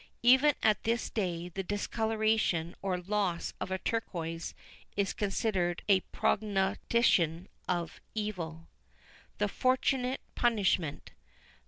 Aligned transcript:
Even 0.23 0.55
at 0.63 0.81
this 0.81 1.11
day, 1.11 1.47
the 1.49 1.61
discoloration 1.61 2.73
or 2.81 2.97
loss 2.97 3.53
of 3.61 3.69
a 3.69 3.77
turquoise 3.77 4.55
is 4.97 5.13
considered 5.13 5.83
a 5.87 5.99
prognostication 6.11 7.47
of 7.67 8.01
evil. 8.15 8.67
THE 9.37 9.47
FORTUNATE 9.47 10.21
PUNISHMENT. 10.33 11.11